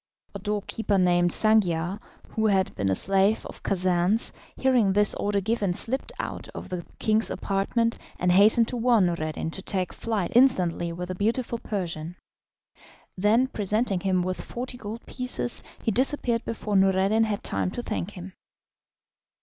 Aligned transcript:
A 0.33 0.39
doorkeeper, 0.39 0.97
named 0.97 1.29
Sangiar, 1.29 2.01
who 2.29 2.47
had 2.47 2.73
been 2.73 2.89
a 2.89 2.95
slave 2.95 3.45
of 3.45 3.61
Khacan's, 3.61 4.33
hearing 4.57 4.93
this 4.93 5.13
order 5.13 5.41
given, 5.41 5.73
slipped 5.75 6.11
out 6.19 6.47
of 6.55 6.69
the 6.69 6.83
king's 6.97 7.29
apartment, 7.29 7.99
and 8.17 8.31
hastened 8.31 8.67
to 8.69 8.77
warn 8.77 9.05
Noureddin 9.05 9.51
to 9.51 9.61
take 9.61 9.93
flight 9.93 10.31
instantly 10.33 10.91
with 10.91 11.09
the 11.09 11.13
beautiful 11.13 11.59
Persian. 11.59 12.15
Then, 13.15 13.45
presenting 13.45 13.99
him 13.99 14.23
with 14.23 14.41
forty 14.41 14.75
gold 14.75 15.05
pieces, 15.05 15.61
he 15.83 15.91
disappeared 15.91 16.45
before 16.45 16.75
Noureddin 16.75 17.25
had 17.25 17.43
time 17.43 17.69
to 17.69 17.83
thank 17.83 18.09
him. 18.13 18.33